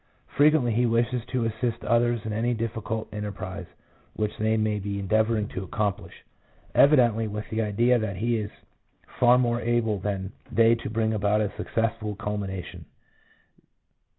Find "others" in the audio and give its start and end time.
1.85-2.21